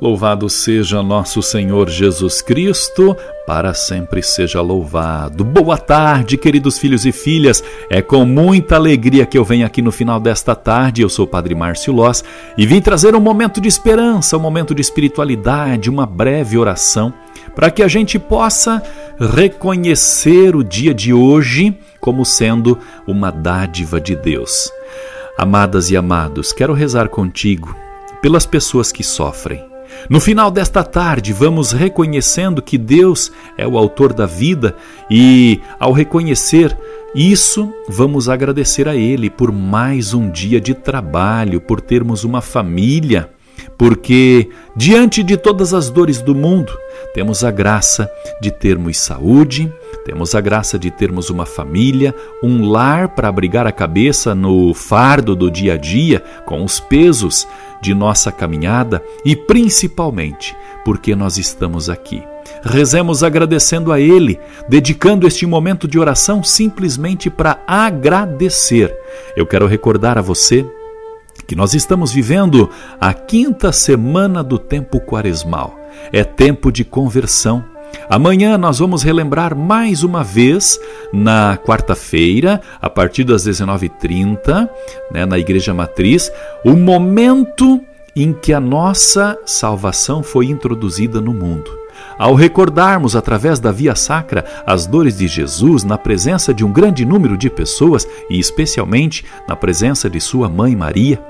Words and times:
Louvado 0.00 0.48
seja 0.48 1.02
nosso 1.02 1.42
Senhor 1.42 1.90
Jesus 1.90 2.40
Cristo, 2.40 3.14
para 3.46 3.74
sempre 3.74 4.22
seja 4.22 4.62
louvado. 4.62 5.44
Boa 5.44 5.76
tarde, 5.76 6.38
queridos 6.38 6.78
filhos 6.78 7.04
e 7.04 7.12
filhas. 7.12 7.62
É 7.90 8.00
com 8.00 8.24
muita 8.24 8.76
alegria 8.76 9.26
que 9.26 9.36
eu 9.36 9.44
venho 9.44 9.66
aqui 9.66 9.82
no 9.82 9.92
final 9.92 10.18
desta 10.18 10.54
tarde. 10.54 11.02
Eu 11.02 11.10
sou 11.10 11.26
o 11.26 11.28
Padre 11.28 11.54
Márcio 11.54 11.92
Loz 11.92 12.24
e 12.56 12.64
vim 12.64 12.80
trazer 12.80 13.14
um 13.14 13.20
momento 13.20 13.60
de 13.60 13.68
esperança, 13.68 14.38
um 14.38 14.40
momento 14.40 14.74
de 14.74 14.80
espiritualidade, 14.80 15.90
uma 15.90 16.06
breve 16.06 16.56
oração, 16.56 17.12
para 17.54 17.70
que 17.70 17.82
a 17.82 17.88
gente 17.88 18.18
possa 18.18 18.82
reconhecer 19.18 20.56
o 20.56 20.64
dia 20.64 20.94
de 20.94 21.12
hoje 21.12 21.78
como 22.00 22.24
sendo 22.24 22.78
uma 23.06 23.30
dádiva 23.30 24.00
de 24.00 24.16
Deus. 24.16 24.72
Amadas 25.36 25.90
e 25.90 25.96
amados, 25.96 26.54
quero 26.54 26.72
rezar 26.72 27.10
contigo 27.10 27.76
pelas 28.22 28.46
pessoas 28.46 28.90
que 28.90 29.02
sofrem 29.02 29.69
no 30.08 30.20
final 30.20 30.50
desta 30.50 30.82
tarde, 30.82 31.32
vamos 31.32 31.72
reconhecendo 31.72 32.62
que 32.62 32.78
Deus 32.78 33.30
é 33.56 33.66
o 33.66 33.76
autor 33.76 34.12
da 34.12 34.26
vida 34.26 34.74
e, 35.10 35.60
ao 35.78 35.92
reconhecer 35.92 36.76
isso, 37.14 37.72
vamos 37.88 38.28
agradecer 38.28 38.88
a 38.88 38.94
Ele 38.94 39.28
por 39.28 39.50
mais 39.50 40.14
um 40.14 40.30
dia 40.30 40.60
de 40.60 40.74
trabalho, 40.74 41.60
por 41.60 41.80
termos 41.80 42.22
uma 42.24 42.40
família, 42.40 43.30
porque, 43.76 44.48
diante 44.76 45.22
de 45.22 45.36
todas 45.36 45.74
as 45.74 45.90
dores 45.90 46.20
do 46.20 46.34
mundo, 46.34 46.72
temos 47.12 47.42
a 47.42 47.50
graça 47.50 48.10
de 48.40 48.50
termos 48.50 48.98
saúde, 48.98 49.72
temos 50.04 50.34
a 50.34 50.40
graça 50.40 50.78
de 50.78 50.90
termos 50.90 51.30
uma 51.30 51.44
família, 51.44 52.14
um 52.42 52.68
lar 52.68 53.08
para 53.08 53.28
abrigar 53.28 53.66
a 53.66 53.72
cabeça 53.72 54.34
no 54.34 54.72
fardo 54.72 55.34
do 55.34 55.50
dia 55.50 55.74
a 55.74 55.76
dia, 55.76 56.22
com 56.46 56.64
os 56.64 56.78
pesos 56.78 57.46
de 57.80 57.94
nossa 57.94 58.30
caminhada 58.30 59.02
e 59.24 59.34
principalmente 59.34 60.56
porque 60.84 61.14
nós 61.14 61.38
estamos 61.38 61.88
aqui. 61.88 62.22
Rezemos 62.62 63.22
agradecendo 63.22 63.92
a 63.92 64.00
Ele, 64.00 64.38
dedicando 64.68 65.26
este 65.26 65.46
momento 65.46 65.86
de 65.86 65.98
oração 65.98 66.42
simplesmente 66.42 67.30
para 67.30 67.62
agradecer. 67.66 68.94
Eu 69.36 69.46
quero 69.46 69.66
recordar 69.66 70.18
a 70.18 70.22
você 70.22 70.66
que 71.46 71.56
nós 71.56 71.74
estamos 71.74 72.12
vivendo 72.12 72.70
a 73.00 73.12
quinta 73.12 73.72
semana 73.72 74.42
do 74.42 74.58
tempo 74.58 75.00
quaresmal. 75.00 75.78
É 76.12 76.22
tempo 76.24 76.70
de 76.70 76.84
conversão 76.84 77.64
Amanhã 78.08 78.58
nós 78.58 78.78
vamos 78.78 79.02
relembrar 79.02 79.56
mais 79.56 80.02
uma 80.02 80.24
vez, 80.24 80.78
na 81.12 81.56
quarta-feira, 81.56 82.60
a 82.80 82.90
partir 82.90 83.24
das 83.24 83.46
19h30, 83.46 84.68
né, 85.12 85.24
na 85.26 85.38
Igreja 85.38 85.72
Matriz, 85.72 86.30
o 86.64 86.72
momento 86.72 87.80
em 88.14 88.32
que 88.32 88.52
a 88.52 88.60
nossa 88.60 89.38
salvação 89.46 90.22
foi 90.22 90.46
introduzida 90.46 91.20
no 91.20 91.32
mundo. 91.32 91.79
Ao 92.18 92.34
recordarmos 92.34 93.16
através 93.16 93.58
da 93.58 93.72
via 93.72 93.94
sacra 93.94 94.44
as 94.66 94.86
dores 94.86 95.16
de 95.18 95.26
Jesus 95.26 95.84
na 95.84 95.96
presença 95.96 96.52
de 96.52 96.64
um 96.64 96.72
grande 96.72 97.04
número 97.04 97.36
de 97.36 97.48
pessoas 97.48 98.06
e 98.28 98.38
especialmente 98.38 99.24
na 99.48 99.56
presença 99.56 100.08
de 100.08 100.20
sua 100.20 100.48
mãe 100.48 100.76
Maria, 100.76 101.20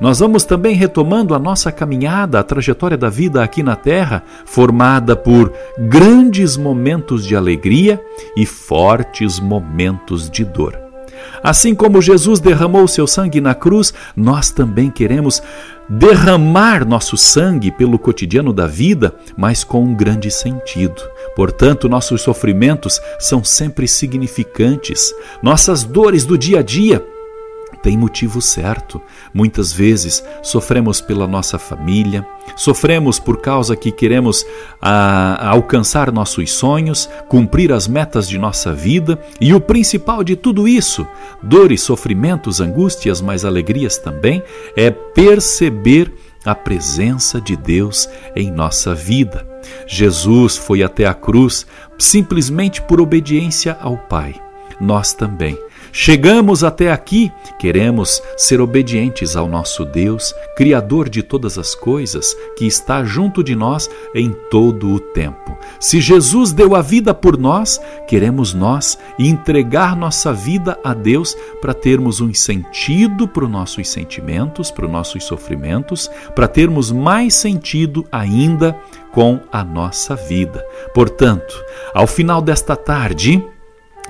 nós 0.00 0.18
vamos 0.18 0.44
também 0.44 0.74
retomando 0.74 1.34
a 1.34 1.38
nossa 1.38 1.70
caminhada, 1.70 2.40
a 2.40 2.42
trajetória 2.42 2.96
da 2.96 3.08
vida 3.08 3.42
aqui 3.42 3.62
na 3.62 3.76
terra, 3.76 4.22
formada 4.44 5.14
por 5.14 5.52
grandes 5.78 6.56
momentos 6.56 7.24
de 7.24 7.36
alegria 7.36 8.02
e 8.36 8.44
fortes 8.44 9.38
momentos 9.38 10.28
de 10.28 10.44
dor. 10.44 10.89
Assim 11.42 11.74
como 11.74 12.02
Jesus 12.02 12.40
derramou 12.40 12.86
seu 12.86 13.06
sangue 13.06 13.40
na 13.40 13.54
cruz, 13.54 13.92
nós 14.16 14.50
também 14.50 14.90
queremos 14.90 15.42
derramar 15.88 16.86
nosso 16.86 17.16
sangue 17.16 17.70
pelo 17.72 17.98
cotidiano 17.98 18.52
da 18.52 18.66
vida, 18.66 19.14
mas 19.36 19.64
com 19.64 19.82
um 19.82 19.94
grande 19.94 20.30
sentido. 20.30 21.02
Portanto, 21.34 21.88
nossos 21.88 22.22
sofrimentos 22.22 23.00
são 23.18 23.42
sempre 23.42 23.88
significantes. 23.88 25.12
Nossas 25.42 25.82
dores 25.82 26.24
do 26.24 26.38
dia 26.38 26.60
a 26.60 26.62
dia 26.62 27.04
tem 27.82 27.96
motivo 27.96 28.40
certo. 28.40 29.00
Muitas 29.32 29.72
vezes 29.72 30.24
sofremos 30.42 31.00
pela 31.00 31.26
nossa 31.26 31.58
família, 31.58 32.26
sofremos 32.56 33.18
por 33.18 33.40
causa 33.40 33.76
que 33.76 33.90
queremos 33.90 34.44
a, 34.80 35.46
a 35.46 35.48
alcançar 35.50 36.12
nossos 36.12 36.52
sonhos, 36.52 37.08
cumprir 37.28 37.72
as 37.72 37.88
metas 37.88 38.28
de 38.28 38.38
nossa 38.38 38.72
vida 38.72 39.20
e 39.40 39.54
o 39.54 39.60
principal 39.60 40.22
de 40.22 40.36
tudo 40.36 40.68
isso, 40.68 41.06
dores, 41.42 41.82
sofrimentos, 41.82 42.60
angústias, 42.60 43.20
mas 43.20 43.44
alegrias 43.44 43.98
também, 43.98 44.42
é 44.76 44.90
perceber 44.90 46.12
a 46.44 46.54
presença 46.54 47.40
de 47.40 47.56
Deus 47.56 48.08
em 48.34 48.50
nossa 48.50 48.94
vida. 48.94 49.46
Jesus 49.86 50.56
foi 50.56 50.82
até 50.82 51.06
a 51.06 51.14
cruz 51.14 51.66
simplesmente 51.98 52.80
por 52.82 53.00
obediência 53.00 53.76
ao 53.80 53.96
Pai. 53.96 54.34
Nós 54.80 55.12
também 55.12 55.58
Chegamos 55.92 56.62
até 56.62 56.92
aqui, 56.92 57.32
queremos 57.58 58.22
ser 58.36 58.60
obedientes 58.60 59.36
ao 59.36 59.48
nosso 59.48 59.84
Deus, 59.84 60.32
Criador 60.56 61.08
de 61.08 61.22
todas 61.22 61.58
as 61.58 61.74
coisas, 61.74 62.36
que 62.56 62.66
está 62.66 63.02
junto 63.04 63.42
de 63.42 63.56
nós 63.56 63.90
em 64.14 64.30
todo 64.50 64.88
o 64.88 65.00
tempo. 65.00 65.58
Se 65.80 66.00
Jesus 66.00 66.52
deu 66.52 66.74
a 66.76 66.82
vida 66.82 67.12
por 67.12 67.36
nós, 67.36 67.80
queremos 68.06 68.54
nós 68.54 68.98
entregar 69.18 69.96
nossa 69.96 70.32
vida 70.32 70.78
a 70.84 70.94
Deus 70.94 71.36
para 71.60 71.74
termos 71.74 72.20
um 72.20 72.32
sentido 72.32 73.26
para 73.26 73.44
os 73.44 73.50
nossos 73.50 73.88
sentimentos, 73.88 74.70
para 74.70 74.86
os 74.86 74.92
nossos 74.92 75.24
sofrimentos, 75.24 76.10
para 76.34 76.46
termos 76.46 76.92
mais 76.92 77.34
sentido 77.34 78.06
ainda 78.12 78.78
com 79.12 79.40
a 79.50 79.64
nossa 79.64 80.14
vida. 80.14 80.64
Portanto, 80.94 81.54
ao 81.92 82.06
final 82.06 82.40
desta 82.40 82.76
tarde, 82.76 83.44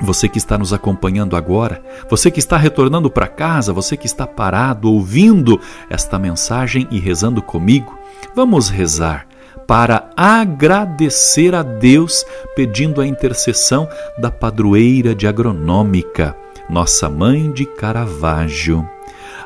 você 0.00 0.28
que 0.28 0.38
está 0.38 0.56
nos 0.56 0.72
acompanhando 0.72 1.36
agora, 1.36 1.82
você 2.08 2.30
que 2.30 2.38
está 2.38 2.56
retornando 2.56 3.10
para 3.10 3.28
casa, 3.28 3.72
você 3.72 3.96
que 3.96 4.06
está 4.06 4.26
parado 4.26 4.90
ouvindo 4.90 5.60
esta 5.88 6.18
mensagem 6.18 6.88
e 6.90 6.98
rezando 6.98 7.42
comigo, 7.42 7.98
vamos 8.34 8.68
rezar 8.68 9.26
para 9.66 10.10
agradecer 10.16 11.54
a 11.54 11.62
Deus 11.62 12.24
pedindo 12.56 13.00
a 13.00 13.06
intercessão 13.06 13.88
da 14.18 14.30
padroeira 14.30 15.14
de 15.14 15.26
agronômica, 15.28 16.36
nossa 16.68 17.08
mãe 17.08 17.52
de 17.52 17.64
Caravaggio. 17.66 18.88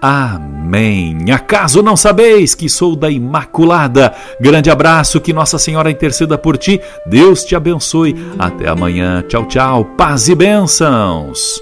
Amém. 0.00 1.30
Acaso 1.30 1.82
não 1.82 1.96
sabeis 1.96 2.54
que 2.54 2.68
sou 2.68 2.96
da 2.96 3.10
Imaculada? 3.10 4.14
Grande 4.40 4.70
abraço, 4.70 5.20
que 5.20 5.32
Nossa 5.32 5.58
Senhora 5.58 5.90
interceda 5.90 6.38
por 6.38 6.56
ti. 6.56 6.80
Deus 7.06 7.44
te 7.44 7.54
abençoe. 7.54 8.16
Até 8.38 8.68
amanhã. 8.68 9.22
Tchau, 9.28 9.44
tchau. 9.46 9.84
Paz 9.96 10.28
e 10.28 10.34
bênçãos. 10.34 11.60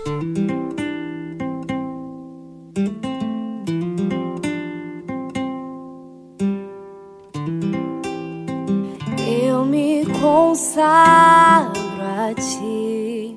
Eu 9.26 9.64
me 9.64 10.06
consagro 10.20 11.72
a 12.00 12.34
ti, 12.34 13.36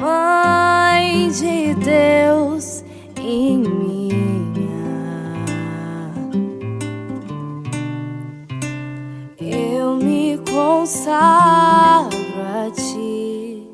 Mãe 0.00 1.28
de 1.28 1.74
Deus 1.74 2.21
consagro 10.92 12.42
a 12.42 12.70
ti, 12.70 13.66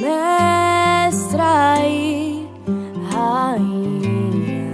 mestra 0.00 1.76
e 1.84 2.48
rainha. 3.12 4.72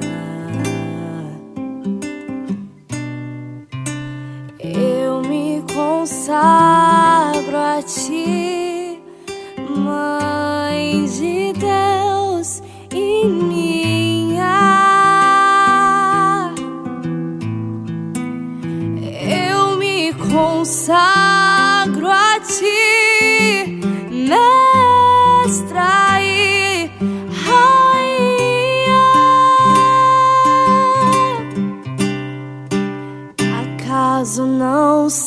Eu 4.63 5.21
me 5.23 5.65
consagro 5.75 7.57
a 7.57 7.83
ti, 7.83 9.03
mãe 9.69 11.09
consagro 11.09 11.88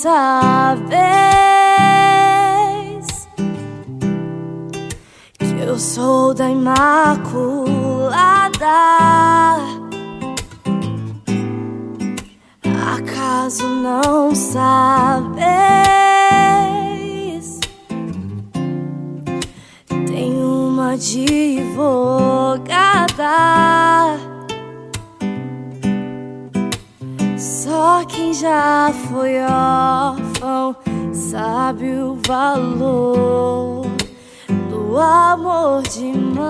sabes 0.02 0.90
que 5.38 5.62
eu 5.64 5.78
sou 5.78 6.34
da 6.34 6.50
Imaculada? 6.50 7.52
acaso 12.96 13.68
não 13.68 14.34
sabes? 14.34 15.40
Tem 20.08 20.44
uma 20.44 20.94
advogada. 20.94 21.32
Só 28.02 28.08
quem 28.08 28.34
já 28.34 28.92
foi 29.08 29.40
órfão 29.44 30.76
sabe 31.14 31.86
o 31.94 32.18
valor 32.26 33.86
do 34.72 34.98
amor 34.98 35.84
de 35.84 36.12
mãe. 36.12 36.42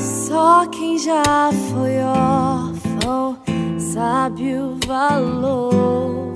Só 0.00 0.66
quem 0.66 0.98
já 0.98 1.22
foi 1.70 2.02
órfão 2.02 3.38
sabe 3.78 4.56
o 4.56 4.76
valor 4.84 6.32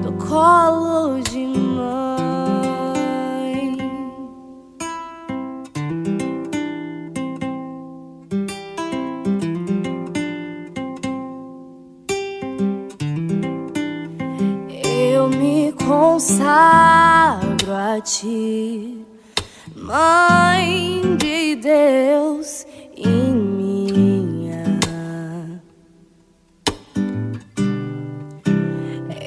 do 0.00 0.12
colo 0.12 1.20
de 1.22 1.38
mãe. 1.38 1.55
Consagro 16.16 17.74
a 17.74 18.00
ti, 18.00 19.04
Mãe 19.74 21.02
de 21.18 21.56
Deus 21.56 22.66
em 22.96 23.34
minha. 23.34 24.64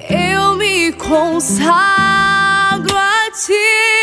Eu 0.10 0.56
me 0.56 0.92
consagro 0.94 1.38
a 2.98 3.30
ti, 3.34 3.99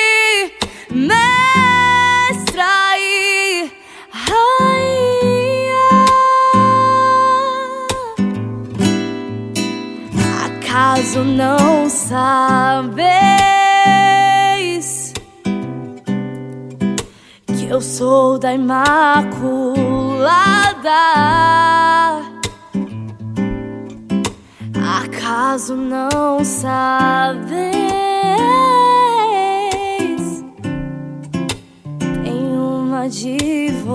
Acaso 11.06 11.22
não 11.22 11.88
sabes? 11.88 13.06
Eu 17.70 17.80
sou 17.80 18.40
da 18.40 18.52
Imaculada. 18.52 18.90
Acaso 25.00 25.76
não 25.76 26.44
sabes? 26.44 27.54
Tem 32.24 32.42
uma 32.58 33.02
advogada. 33.04 33.86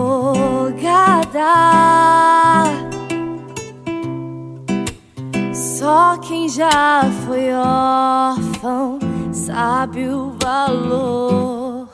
Quem 6.21 6.47
já 6.47 7.01
foi 7.25 7.53
órfão 7.53 8.99
sabe 9.31 10.07
o 10.07 10.33
valor 10.41 11.89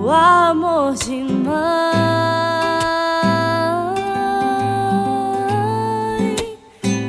o 0.00 0.10
amor 0.10 0.94
de 0.94 1.22
mãe. 1.22 1.60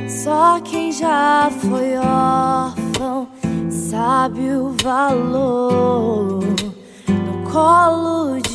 Só 0.10 0.60
quem 0.60 0.92
já 0.92 1.50
foi 1.50 1.98
órfão 1.98 3.28
sabe 3.70 4.52
o 4.52 4.76
valor 4.84 6.42
do 7.08 7.50
colo 7.50 8.40
de 8.42 8.51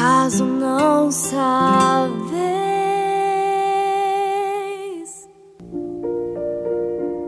Acaso 0.00 0.46
não 0.46 1.12
sabe? 1.12 2.16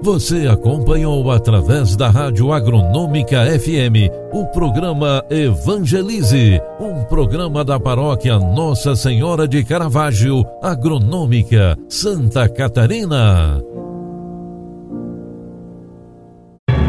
Você 0.01 0.49
acompanhou 0.49 1.31
através 1.31 1.95
da 1.97 2.09
Rádio 2.09 2.51
Agronômica 2.51 3.45
FM 3.61 4.09
o 4.33 4.47
programa 4.47 5.23
Evangelize, 5.29 6.63
um 6.81 7.05
programa 7.05 7.63
da 7.63 7.79
paróquia 7.79 8.39
Nossa 8.39 8.97
Senhora 8.97 9.47
de 9.47 9.63
Caravaggio, 9.63 10.43
Agronômica, 10.63 11.77
Santa 11.91 12.49
Catarina. 12.49 13.63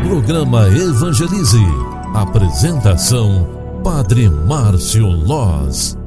Programa 0.07 0.65
Evangelize. 0.69 1.59
Apresentação: 2.15 3.62
Padre 3.83 4.29
Márcio 4.29 5.09
Loz. 5.09 6.02